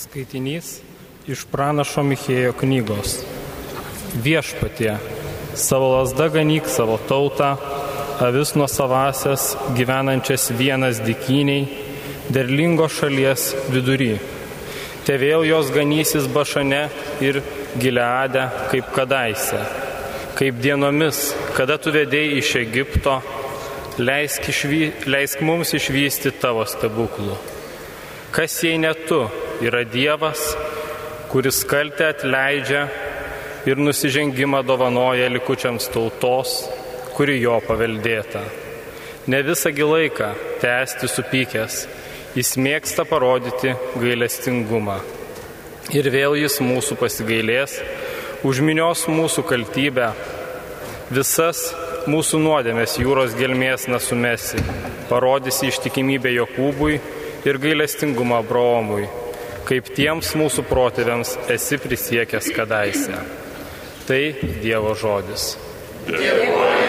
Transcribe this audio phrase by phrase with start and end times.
[0.00, 0.78] Skaitinys
[1.28, 3.18] iš pranašo Michėjo knygos.
[4.24, 4.94] Viešpatie,
[5.60, 7.50] savo lasda ganyk savo tautą,
[8.24, 11.66] avis nuo savasias gyvenančias vienas dikiniai,
[12.32, 14.14] derlingo šalies vidury.
[15.04, 16.80] Te vėl jos ganysis bašane
[17.26, 17.42] ir
[17.76, 19.60] gileadę kaip kadaise,
[20.40, 21.26] kaip dienomis,
[21.58, 23.18] kada tu vedėjai iš Egipto,
[24.00, 24.82] leisk, išvy,
[25.12, 27.36] leisk mums išvysti tavo stebuklų.
[28.32, 29.26] Kas jei ne tu
[29.60, 30.40] yra Dievas,
[31.28, 32.86] kuris kaltę atleidžia
[33.68, 36.54] ir nusižengimą dovanoja likučiams tautos,
[37.14, 38.40] kuri jo paveldėta.
[39.28, 40.30] Ne visągi laiką
[40.62, 41.76] tęsti supykęs,
[42.34, 44.96] jis mėgsta parodyti gailestingumą.
[45.92, 47.76] Ir vėl jis mūsų pasigailės,
[48.46, 50.12] užminios mūsų kaltybę,
[51.12, 51.66] visas
[52.08, 54.62] mūsų nuodėmės jūros gelmės nesumesi,
[55.10, 57.00] parodysi ištikimybę Jokūbui
[57.44, 59.08] ir gailestingumą Abraomui,
[59.68, 63.22] kaip tiems mūsų protėviams esi prisiekęs kadaise.
[64.08, 64.22] Tai
[64.62, 65.52] Dievo žodis.
[66.08, 66.79] Dėkojame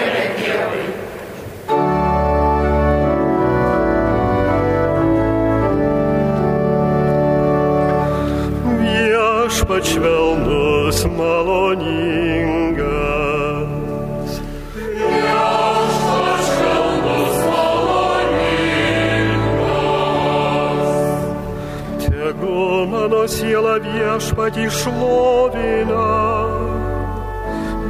[23.02, 26.10] mano siela viešpatį šlovina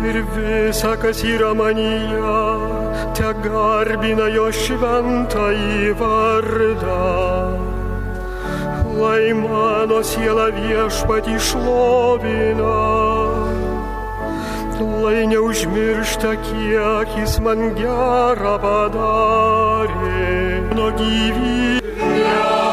[0.08, 2.38] ir visa, kas yra manyje,
[3.18, 7.02] te garbina jo šventąjį vardą.
[9.02, 12.80] Lai mano siela viešpatį šlovina,
[15.04, 20.28] lai neužmiršta, kiek jis man gerą padarė.
[20.72, 22.71] Mano gyvybė.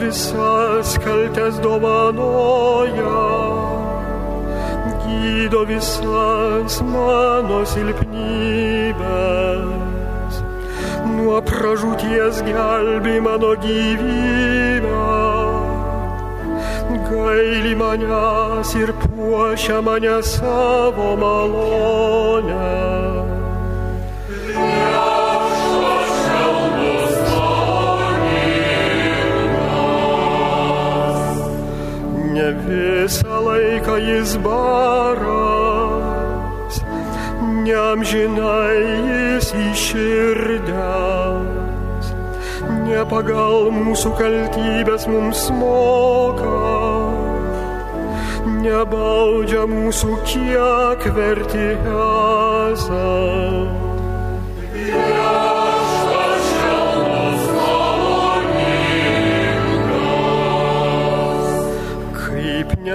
[0.00, 3.18] Visas kaltes dovanoja
[5.50, 9.64] gydo visas mano silpnybės.
[11.10, 14.96] Nuo pražūties gelbi mano gyvybę.
[17.10, 22.70] Gaili manęs ir puošia mane savo malonę.
[24.54, 25.09] Ne
[32.70, 35.24] visą laiką jis baras,
[37.66, 40.76] neamžinai jis iširdęs,
[42.86, 46.62] ne pagal mūsų kaltybės mums moka,
[48.62, 51.68] nebaudžia mūsų kiek verti
[52.70, 53.89] esame.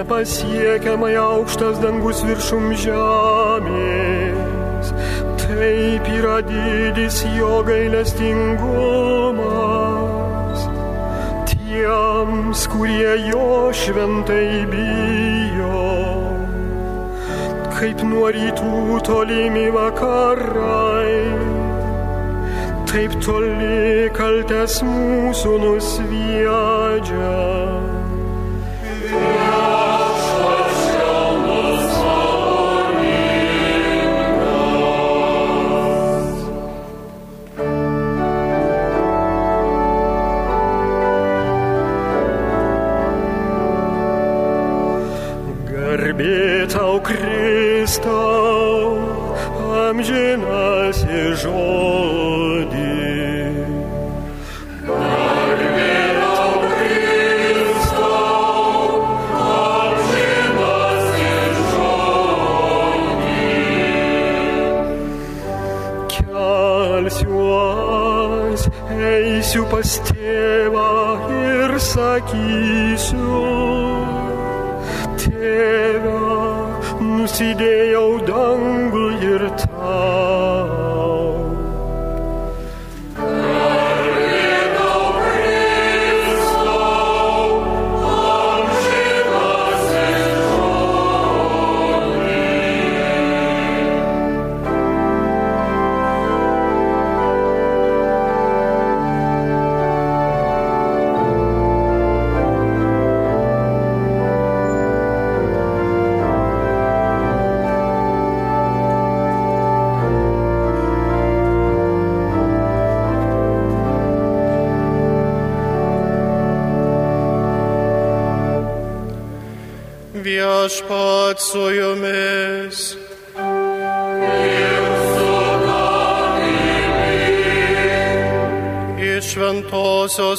[0.05, 4.93] Nepasiekiamai aukštas dangus viršum žemės,
[5.41, 10.61] taip yra didis jo gailestingumas.
[11.49, 15.81] Tiems, kurie jo šventai bijo,
[17.73, 21.33] kaip nuo rytų tolimi vakarai,
[22.93, 27.33] taip toli kaltes mūsų nusviedžia.
[47.95, 48.24] sky.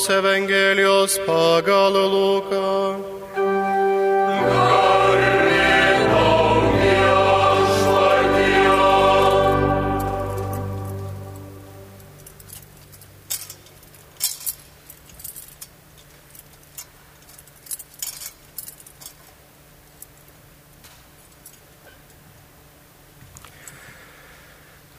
[0.09, 2.97] Evangelijos pagal Luką.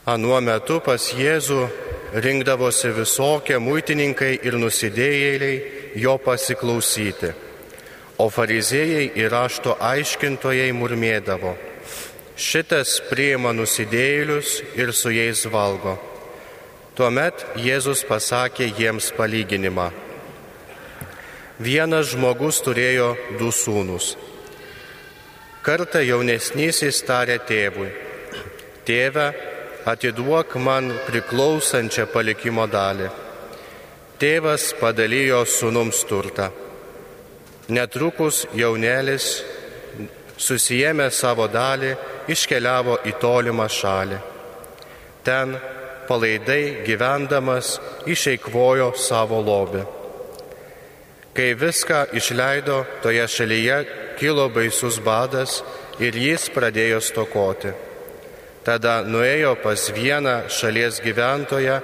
[0.07, 7.33] Anuo metu pas Jėzų rinkdavosi visokie muitininkai ir nusidėjėliai jo pasiklausyti.
[8.17, 11.53] O fariziejai ir rašto aiškintojai murmėdavo.
[12.37, 15.97] Šitas priima nusidėjėlius ir su jais valgo.
[16.97, 19.91] Tuomet Jėzus pasakė jiems palyginimą.
[21.61, 24.15] Vienas žmogus turėjo du sūnus.
[25.65, 27.89] Kartą jaunesnysis tarė tėvui,
[28.85, 29.31] tėve,
[29.87, 33.07] atiduok man priklausančią palikimo dalį.
[34.19, 36.49] Tėvas padalijo sunums turtą.
[37.71, 39.27] Netrukus jaunelis,
[40.37, 41.93] susijėmė savo dalį,
[42.33, 44.19] iškeliavo į tolimą šalį.
[45.23, 45.55] Ten
[46.07, 49.85] palaidai gyvendamas išeikvojo savo lobį.
[51.37, 53.81] Kai viską išleido, toje šalyje
[54.19, 55.61] kilo baisus badas
[56.01, 57.86] ir jis pradėjo stokoti.
[58.67, 61.77] Tada nuėjo pas vieną šalies gyventoją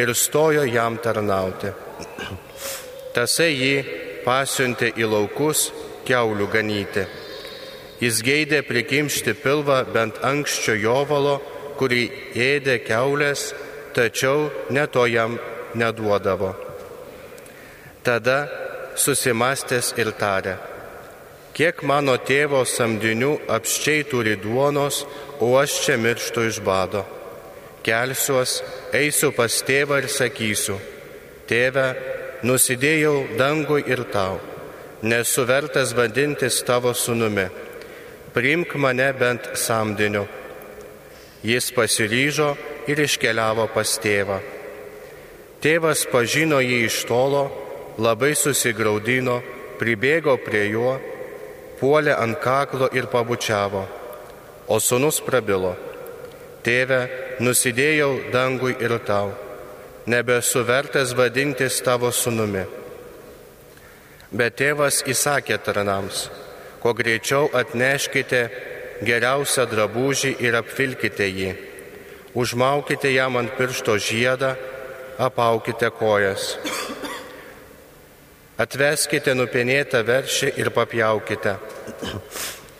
[0.00, 1.68] ir stojo jam tarnauti.
[3.12, 3.74] Tasai jį
[4.24, 5.66] pasiuntė į laukus
[6.08, 7.04] keulių ganyti.
[8.00, 11.36] Jis geidė prikimšti pilvą bent ankščio jovalo,
[11.76, 12.02] kurį
[12.32, 13.50] ėdė keulės,
[13.92, 15.36] tačiau neto jam
[15.76, 16.54] neduodavo.
[18.02, 18.38] Tada
[18.96, 20.56] susimastęs ir tarė,
[21.56, 25.02] kiek mano tėvo samdinių apščiai turi duonos,
[25.40, 27.04] o aš čia mirštu iš bado.
[27.84, 28.60] Kelsiuos,
[28.94, 30.78] eisiu pas tėvą ir sakysiu,
[31.50, 31.88] tėve,
[32.46, 34.38] nusidėjau dangui ir tau,
[35.02, 37.48] nesu vertas vadintis tavo sunumi,
[38.34, 40.24] priimk mane bent samdiniu.
[41.42, 42.52] Jis pasiryžo
[42.86, 44.38] ir iškeliavo pas tėvą.
[45.62, 47.48] Tėvas pažino jį iš tolo,
[47.98, 49.40] labai susigaudino,
[49.78, 50.94] pribėgo prie juo,
[51.82, 53.82] puolė ant kaklo ir pabučiavo
[54.72, 55.72] O sunus prabilo,
[56.62, 57.00] tėve,
[57.42, 59.32] nusidėjau dangui ir tau,
[60.06, 62.62] nebesu vertas vadintis tavo sunumi.
[64.32, 66.28] Bet tėvas įsakė tarnams,
[66.80, 68.42] kuo greičiau atneškite
[69.02, 71.52] geriausią drabužį ir apvilkite jį,
[72.32, 74.54] užmaukite jam ant piršto žiedą,
[75.18, 76.54] apaukite kojas.
[78.60, 81.56] Atveskite nupenėtą veršį ir papjaukite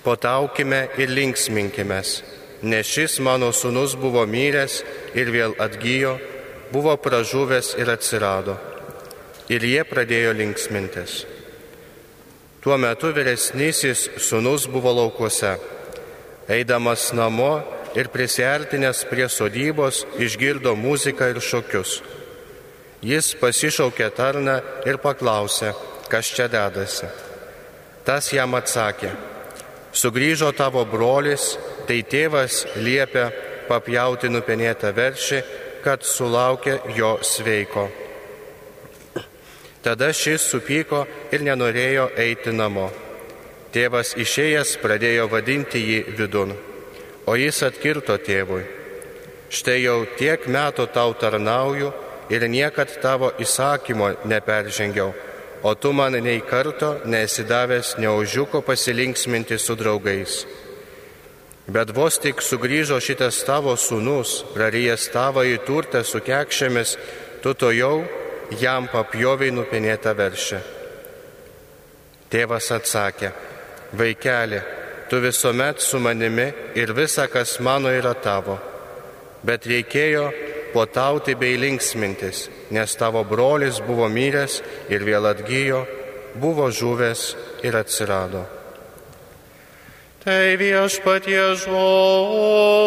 [0.02, 2.00] Potaukime ir linksminkime,
[2.62, 4.80] nes šis mano sunus buvo myręs
[5.14, 6.16] ir vėl atgyjo,
[6.74, 8.56] buvo pražuvęs ir atsirado.
[9.46, 11.22] Ir jie pradėjo linksmintis.
[12.62, 15.54] Tuo metu vyresnysis sunus buvo laukuose.
[16.50, 17.62] Eidamas namo
[17.94, 22.00] ir prisartinęs prie sodybos išgirdo muziką ir šokius.
[23.02, 25.72] Jis pasišaukė tarną ir paklausė,
[26.08, 27.10] kas čia dedasi.
[28.06, 29.10] Tas jam atsakė,
[29.92, 33.26] Sugryžo tavo brolis, tai tėvas liepia
[33.68, 35.40] papjauti nupenėtą veršį,
[35.84, 37.90] kad sulaukė jo sveiko.
[39.84, 41.02] Tada šis supyko
[41.34, 42.86] ir nenorėjo eiti namo.
[43.72, 46.54] Tėvas išėjęs pradėjo vadinti jį vidun,
[47.26, 48.62] o jis atkirto tėvui.
[49.52, 51.92] Štai jau tiek metų tau tarnauju
[52.32, 55.12] ir niekad tavo įsakymo neperžengiau
[55.62, 60.46] o tu man nei karto nesi davęs neužiuko pasilinksminti su draugais.
[61.66, 66.96] Bet vos tik sugrįžo šitas tavo sūnus, prarijęs tavo į turtą su kekšėmis,
[67.42, 68.02] tu to jau
[68.58, 70.58] jam papjoviai nupinėta veršė.
[72.32, 73.30] Tėvas atsakė,
[73.94, 74.58] vaikeli,
[75.08, 78.58] tu visuomet su manimi ir visa, kas mano yra tavo,
[79.46, 80.26] bet reikėjo
[80.72, 84.62] puotauti bei linksmintis, nes tavo brolis buvo myręs
[84.92, 85.86] ir vėl atgyjo,
[86.40, 88.46] buvo žuvęs ir atsirado.
[90.22, 92.82] Tai viešpatie žodis.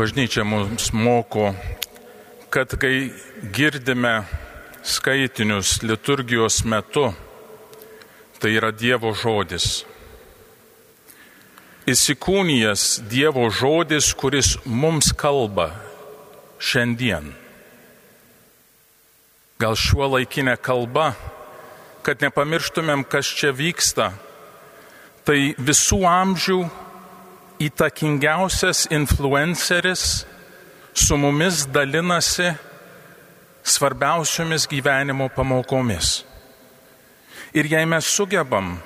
[0.00, 1.50] Bažnyčia mums moko,
[2.48, 3.10] kad kai
[3.52, 4.22] girdime
[4.80, 7.10] skaitinius liturgijos metu,
[8.40, 9.82] tai yra Dievo žodis.
[11.84, 15.68] Įsikūnijas Dievo žodis, kuris mums kalba
[16.56, 17.34] šiandien.
[19.60, 21.10] Gal šiuo laikinė kalba,
[22.00, 24.14] kad nepamirštumėm, kas čia vyksta,
[25.28, 26.62] tai visų amžių
[27.60, 30.24] įtakingiausias influenceris
[30.94, 32.52] su mumis dalinasi
[33.62, 36.24] svarbiausiomis gyvenimo pamokomis.
[37.52, 38.78] Ir jei mes sugebam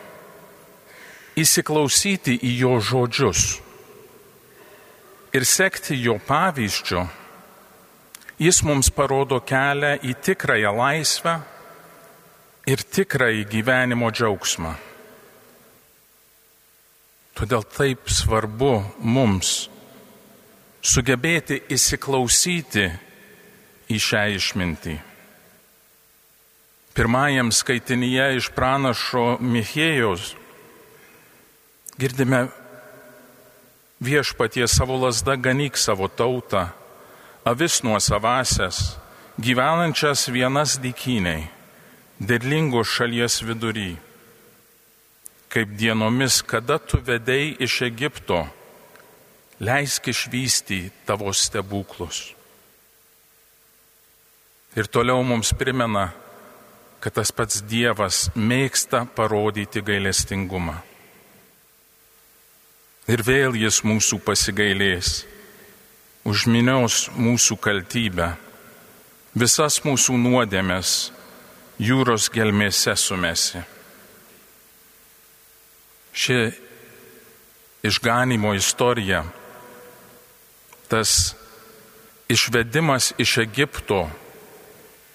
[1.38, 3.44] įsiklausyti į jo žodžius
[5.34, 7.02] ir sekti jo pavyzdžiu,
[8.38, 11.34] jis mums parodo kelią į tikrąją laisvę
[12.70, 14.74] ir tikrąjį gyvenimo džiaugsmą.
[17.34, 19.64] Todėl taip svarbu mums
[20.84, 22.84] sugebėti įsiklausyti
[23.90, 24.94] į šią išmintį.
[26.94, 30.36] Pirmajam skaitinyje iš pranašo Michėjaus
[31.98, 32.44] girdime
[33.98, 36.68] viešpatie savo lasda ganyk savo tautą,
[37.42, 38.94] avis nuo savasias,
[39.42, 41.48] gyvenančias vienas dykiniai,
[42.22, 43.96] derlingos šalies vidury
[45.54, 48.40] kaip dienomis, kada tu vedei iš Egipto,
[49.62, 52.32] leisk išvysti tavo stebuklus.
[54.74, 56.08] Ir toliau mums primena,
[56.98, 60.74] kad tas pats Dievas mėgsta parodyti gailestingumą.
[63.06, 65.20] Ir vėl jis mūsų pasigailės,
[66.26, 68.32] užminios mūsų kaltybę,
[69.36, 70.96] visas mūsų nuodėmės
[71.78, 73.62] jūros gelmėse sumesi.
[76.14, 76.50] Ši
[77.82, 79.24] išganimo istorija,
[80.88, 81.34] tas
[82.28, 84.10] išvedimas iš Egipto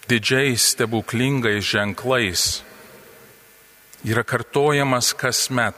[0.09, 2.61] didžiais stebuklingais ženklais
[4.03, 5.75] yra kartojamas kasmet.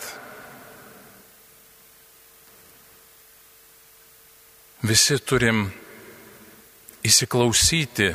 [4.81, 5.67] Visi turim
[7.05, 8.09] įsiklausyti,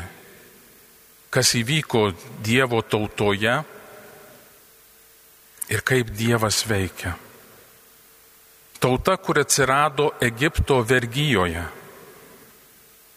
[1.30, 2.10] kas įvyko
[2.42, 3.60] Dievo tautoje
[5.70, 7.16] ir kaip Dievas veikia.
[8.80, 11.64] Tauta, kur atsirado Egipto vergyjoje,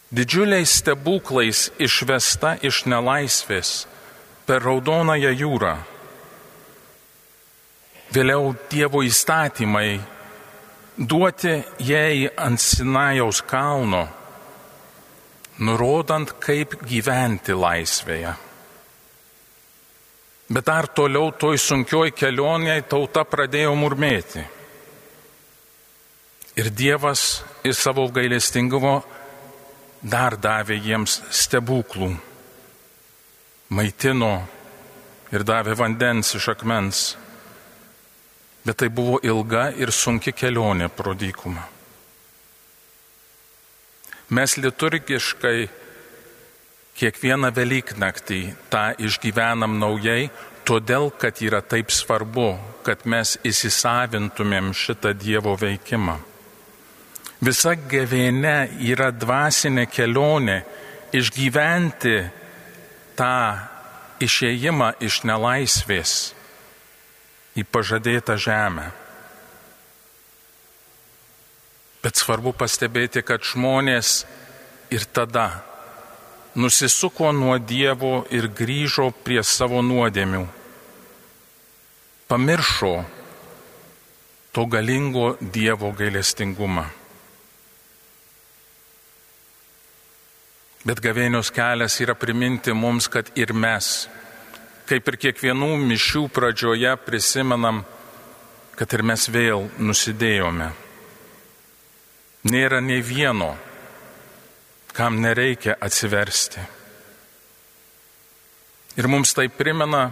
[0.09, 3.73] didžiuliais stebuklais išvesta iš nelaisvės
[4.47, 5.75] per Raudonąją jūrą.
[8.09, 9.99] Vėliau Dievo įstatymai
[10.97, 14.07] duoti jai ant Sinajaus kalno,
[15.59, 18.48] nurodant, kaip gyventi laisvėje.
[20.49, 24.41] Bet dar toliau toj sunkioj kelionėje tauta pradėjo murmėti.
[26.57, 28.95] Ir Dievas į savo gailestingumo
[30.01, 32.09] dar davė jiems stebuklų.
[33.77, 34.33] Maitino
[35.29, 37.03] ir davė vandens iš akmens.
[38.65, 41.61] Bet tai buvo ilga ir sunki kelionė pro dykumą.
[44.29, 45.69] Mes liturgiškai
[46.99, 48.41] kiekvieną Velyknaktį
[48.71, 50.29] tą išgyvenam naujai,
[50.67, 52.51] todėl kad yra taip svarbu,
[52.83, 56.19] kad mes įsisavintumėm šitą Dievo veikimą.
[57.39, 60.59] Visa gavėne yra dvasinė kelionė
[61.15, 62.17] išgyventi
[63.15, 63.35] tą
[64.19, 66.15] išėjimą iš nelaisvės
[67.55, 68.89] į pažadėtą žemę.
[72.03, 74.23] Bet svarbu pastebėti, kad žmonės
[74.91, 75.47] ir tada
[76.55, 80.45] nusisuko nuo Dievo ir grįžo prie savo nuodėmių.
[82.29, 82.93] Pamiršo
[84.53, 86.85] to galingo Dievo gailestingumą.
[90.85, 94.07] Bet gavėnios kelias yra priminti mums, kad ir mes,
[94.89, 97.83] kaip ir kiekvienų mišių pradžioje prisimenam,
[98.79, 100.69] kad ir mes vėl nusidėjome.
[102.47, 103.51] Nėra nei vieno
[104.99, 106.59] kam nereikia atsiversti.
[108.99, 110.09] Ir mums tai primena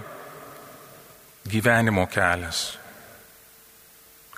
[1.52, 2.78] gyvenimo kelias.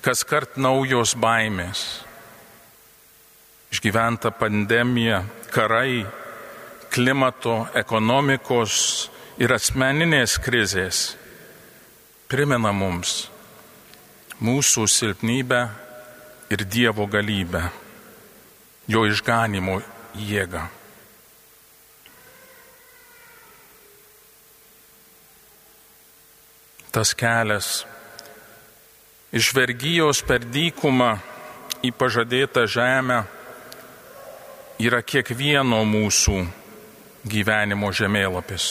[0.02, 1.84] Kas kart naujos baimės,
[3.70, 5.20] išgyventa pandemija,
[5.54, 6.02] karai,
[6.90, 8.80] klimato, ekonomikos
[9.38, 11.04] ir asmeninės krizės
[12.26, 13.28] primena mums
[14.42, 15.62] mūsų silpnybę
[16.50, 17.68] ir Dievo galybę,
[18.90, 19.78] jo išganimo
[20.18, 20.66] jėgą.
[26.90, 27.84] Tas kelias
[29.32, 31.12] iš vergyjos per dykumą
[31.86, 33.20] į pažadėtą žemę
[34.82, 36.40] yra kiekvieno mūsų
[37.30, 38.70] gyvenimo žemėlapis.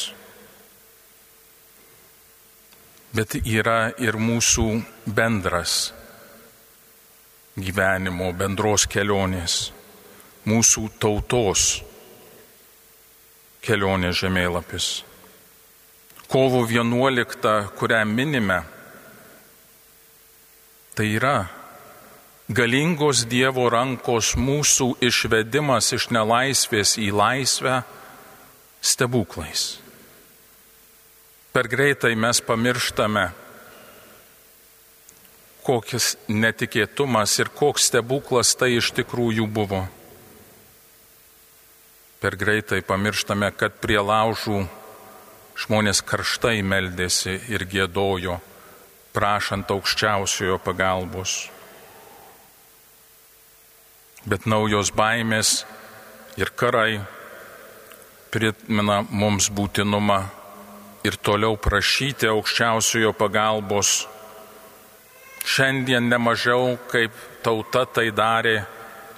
[3.15, 4.67] Bet yra ir mūsų
[5.07, 5.79] bendras
[7.59, 9.71] gyvenimo, bendros kelionės,
[10.49, 11.69] mūsų tautos
[13.65, 14.89] kelionės žemėlapis.
[16.29, 18.63] Kovo 11, kurią minime,
[20.97, 21.49] tai yra
[22.49, 27.83] galingos Dievo rankos mūsų išvedimas iš nelaisvės į laisvę
[28.81, 29.79] stebuklais.
[31.53, 33.29] Per greitai mes pamirštame,
[35.65, 39.87] kokis netikėtumas ir koks stebuklas tai iš tikrųjų buvo.
[42.19, 44.65] Per greitai pamirštame, kad prie laužų
[45.59, 48.41] žmonės karštai meldėsi ir gėdojo,
[49.15, 51.45] prašant aukščiausiojo pagalbos
[54.29, 55.63] bet naujos baimės
[56.41, 57.01] ir karai
[58.33, 60.19] primena mums būtinumą
[61.09, 64.07] ir toliau prašyti aukščiausiojo pagalbos.
[65.49, 68.59] Šiandien nemažiau kaip tauta tai darė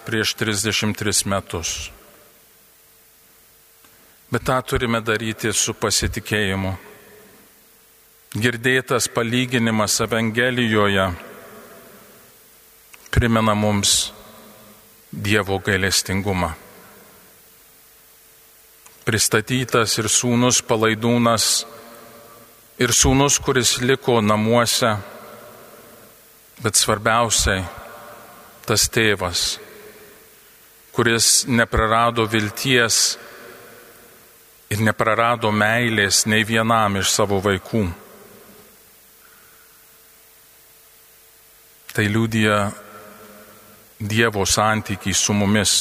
[0.06, 1.90] prieš 33 metus.
[4.30, 6.70] Bet tą turime daryti su pasitikėjimu.
[8.38, 11.08] Girdėtas palyginimas Evangelijoje
[13.10, 14.12] primena mums
[15.10, 16.52] Dievo gailestingumą.
[19.02, 21.46] Pristatytas ir sūnus palaidūnas,
[22.78, 24.92] ir sūnus, kuris liko namuose,
[26.62, 27.64] bet svarbiausiai
[28.68, 29.42] tas tėvas,
[30.94, 33.18] kuris neprarado vilties
[34.70, 37.82] ir neprarado meilės nei vienam iš savo vaikų.
[41.90, 42.60] Tai liūdija
[44.00, 45.72] Dievo santykiai su mumis,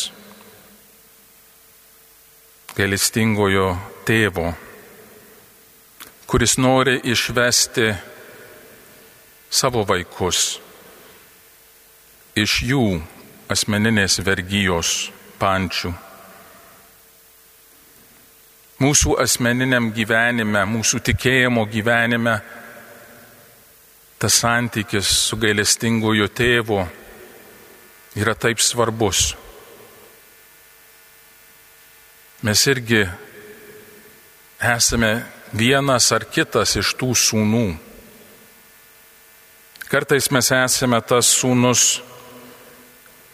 [2.75, 3.69] gailestingojo
[4.09, 4.49] tėvo,
[6.27, 7.87] kuris nori išvesti
[9.49, 10.59] savo vaikus
[12.35, 12.83] iš jų
[13.51, 14.93] asmeninės vergyjos
[15.39, 15.95] pančių.
[18.79, 22.37] Mūsų asmeniniam gyvenime, mūsų tikėjimo gyvenime
[24.19, 26.85] tas santykis su gailestingojo tėvo
[28.15, 29.33] yra taip svarbus.
[32.47, 33.03] Mes irgi
[34.63, 35.11] esame
[35.51, 37.65] vienas ar kitas iš tų sūnų.
[39.91, 41.99] Kartais mes esame tas sūnus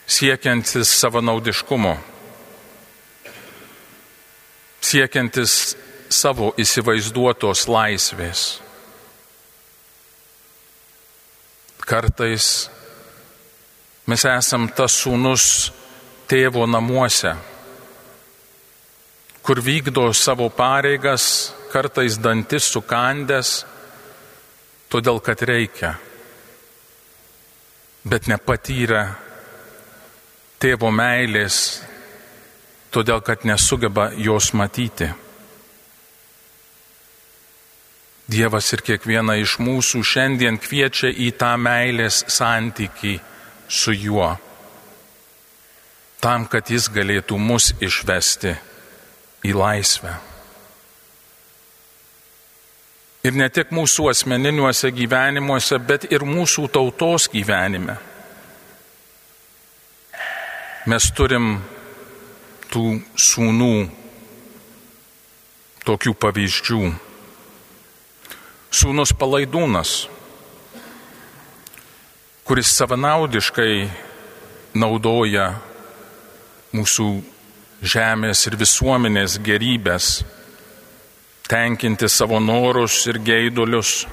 [0.09, 1.97] siekiantis savanaudiškumo,
[4.85, 5.75] siekiantis
[6.09, 8.45] savo įsivaizduotos laisvės.
[11.85, 12.47] Kartais
[14.05, 15.43] Mes esam tas sūnus
[16.29, 17.31] tėvo namuose,
[19.41, 23.55] kur vykdo savo pareigas, kartais dantis sukandęs,
[24.93, 25.95] todėl kad reikia,
[28.05, 29.01] bet nepatyrę
[30.61, 31.57] tėvo meilės,
[32.95, 35.09] todėl kad nesugeba jos matyti.
[38.31, 43.19] Dievas ir kiekviena iš mūsų šiandien kviečia į tą meilės santykį
[43.69, 44.31] su juo,
[46.23, 48.55] tam, kad jis galėtų mus išvesti
[49.45, 50.15] į laisvę.
[53.25, 57.97] Ir ne tik mūsų asmeniniuose gyvenimuose, bet ir mūsų tautos gyvenime.
[60.85, 61.55] Mes turim
[62.75, 63.75] tų sūnų,
[65.87, 66.81] tokių pavyzdžių.
[68.75, 69.95] Sūnus palaidūnas
[72.45, 73.87] kuris savanaudiškai
[74.77, 75.47] naudoja
[76.77, 77.07] mūsų
[77.81, 80.09] žemės ir visuomenės gerybės,
[81.49, 84.03] tenkinti savo norus ir geidulius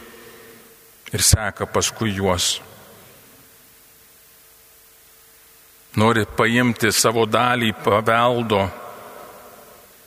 [1.12, 2.54] ir seka paskui juos.
[5.96, 8.62] Nori paimti savo dalį paveldo,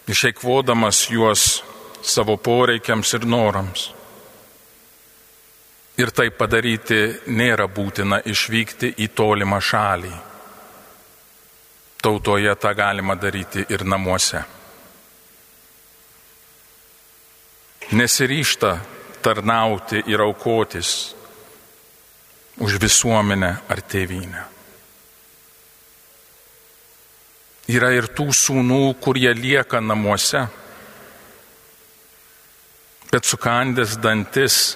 [0.09, 1.43] išeikvodamas juos
[2.01, 3.83] savo poreikiams ir norams.
[6.01, 6.97] Ir tai padaryti
[7.31, 10.11] nėra būtina išvykti į tolimą šalį.
[12.01, 14.41] Tautoje tą galima daryti ir namuose.
[17.93, 18.73] Nesiryšta
[19.21, 20.91] tarnauti ir aukotis
[22.57, 24.54] už visuomenę ar tėvynę.
[27.71, 30.43] Yra ir tų sūnų, kurie lieka namuose,
[33.09, 34.75] bet sukandęs dantis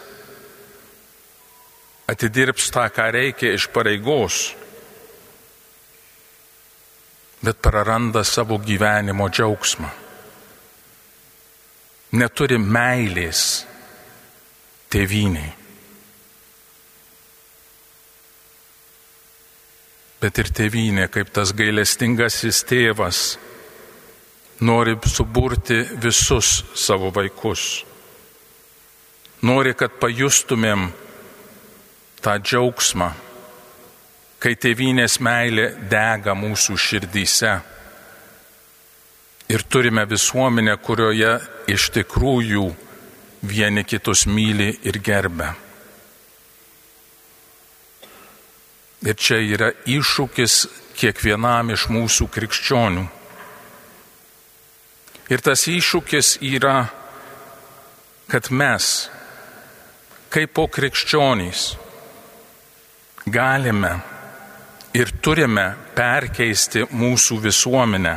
[2.10, 4.56] atidirbs tą, ką reikia iš pareigos.
[7.42, 9.90] bet praranda savo gyvenimo džiaugsmą.
[12.20, 13.44] Neturi meilės
[14.92, 15.54] tėviniai.
[20.20, 23.38] Bet ir tėvynė, kaip tas gailestingasis tėvas,
[24.60, 27.86] nori suburti visus savo vaikus.
[29.48, 30.90] Nori, kad pajustumėm
[32.20, 33.14] tą džiaugsmą,
[34.44, 37.54] kai tėvynės meilė dega mūsų širdyse.
[39.50, 41.32] Ir turime visuomenę, kurioje
[41.72, 42.68] iš tikrųjų
[43.48, 45.56] vieni kitus myli ir gerbia.
[49.08, 50.56] Ir čia yra iššūkis
[51.00, 53.06] kiekvienam iš mūsų krikščionių.
[55.30, 56.90] Ir tas iššūkis yra,
[58.28, 59.10] kad mes,
[60.34, 61.76] kaip po krikščionys,
[63.30, 63.94] galime
[64.98, 68.16] ir turime perkeisti mūsų visuomenę.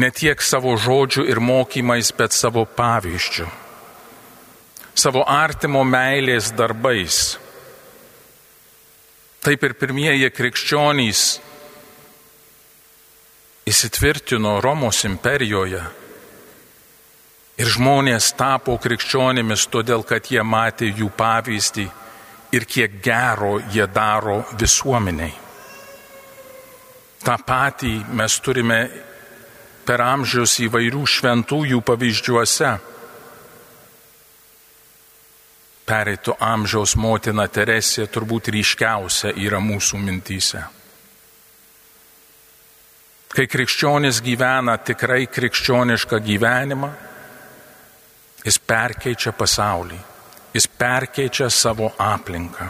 [0.00, 3.46] Ne tiek savo žodžių ir mokymais, bet savo pavyzdžių.
[4.96, 7.36] Savo artimo meilės darbais.
[9.42, 11.20] Taip ir pirmieji krikščionys
[13.66, 15.80] įsitvirtino Romos imperijoje.
[17.58, 21.88] Ir žmonės tapo krikščionimis todėl, kad jie matė jų pavyzdį
[22.54, 25.34] ir kiek gero jie daro visuomeniai.
[27.26, 28.80] Ta patį mes turime
[29.82, 32.72] per amžius įvairių šventųjų pavyzdžiuose.
[35.86, 40.62] Pereito amžiaus motina Teresė turbūt ryškiausia yra mūsų mintyse.
[43.32, 46.90] Kai krikščionis gyvena tikrai krikščionišką gyvenimą,
[48.44, 49.98] jis perkeičia pasaulį,
[50.52, 52.68] jis perkeičia savo aplinką.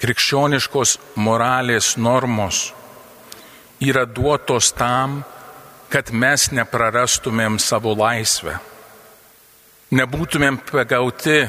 [0.00, 2.70] Krikščioniškos moralės normos
[3.84, 5.20] yra duotos tam,
[5.92, 8.56] kad mes neprarastumėm savo laisvę,
[9.94, 11.44] nebūtumėm pagauti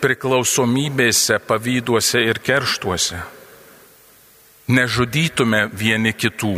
[0.00, 3.20] priklausomybėse, pavyduose ir kerštuose
[4.70, 6.54] nežudytume vieni kitų,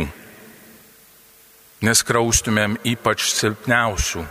[1.83, 4.23] neskraustumėm ypač silpniausių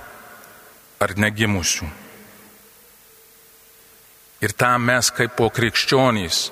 [1.02, 1.88] ar negimusių.
[4.42, 6.48] Ir tą mes kaip po krikščionys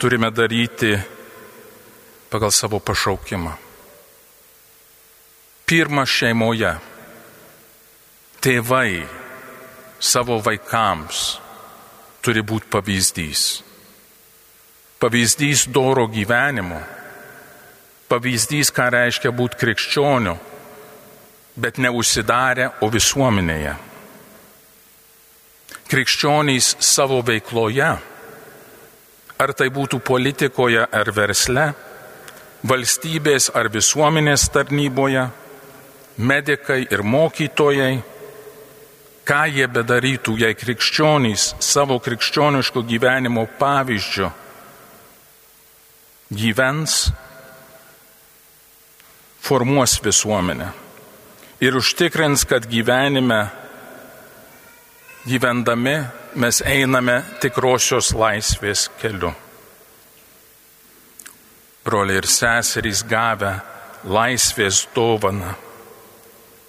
[0.00, 0.96] turime daryti
[2.32, 3.54] pagal savo pašaukimą.
[5.66, 6.74] Pirma šeimoje
[8.46, 9.02] tėvai
[9.98, 11.28] savo vaikams
[12.22, 13.46] turi būti pavyzdys
[14.98, 16.80] pavyzdys doro gyvenimo,
[18.08, 20.36] pavyzdys, ką reiškia būti krikščioniu,
[21.56, 23.74] bet neužsidarę, o visuomenėje.
[25.86, 27.90] Krikščionys savo veikloje,
[29.36, 31.68] ar tai būtų politikoje ar versle,
[32.66, 35.28] valstybės ar visuomenės tarnyboje,
[36.16, 38.00] medikai ir mokytojai,
[39.26, 44.30] ką jie bedarytų, jei krikščionys savo krikščioniško gyvenimo pavyzdžio
[46.36, 47.06] gyvens,
[49.46, 50.72] formuos visuomenę
[51.62, 53.46] ir užtikrins, kad gyvenime
[55.26, 55.96] gyvendami
[56.34, 59.32] mes einame tikrosios laisvės keliu.
[61.86, 63.56] Broliai ir seserys gavę
[64.06, 65.54] laisvės dovaną,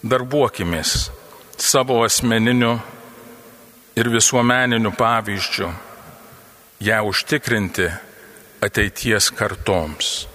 [0.06, 1.10] darbuokimės
[1.58, 2.80] savo asmeniniu
[3.96, 5.70] ir visuomeniniu pavyzdžiu,
[6.80, 7.90] ją užtikrinti
[8.62, 10.28] ateities kartoms.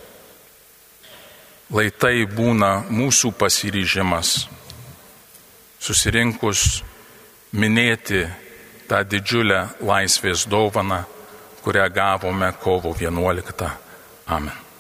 [1.73, 4.43] Lai tai būna mūsų pasiryžimas
[5.81, 6.83] susirinkus
[7.57, 8.27] minėti
[8.91, 11.05] tą didžiulę laisvės dovaną,
[11.65, 13.71] kurią gavome kovo 11.
[14.27, 14.72] Amen.